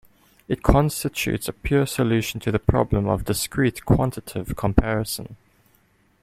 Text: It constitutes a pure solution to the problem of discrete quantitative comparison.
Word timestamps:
It 0.47 0.63
constitutes 0.63 1.47
a 1.47 1.53
pure 1.53 1.85
solution 1.85 2.39
to 2.39 2.51
the 2.51 2.57
problem 2.57 3.05
of 3.07 3.25
discrete 3.25 3.85
quantitative 3.85 4.55
comparison. 4.55 5.37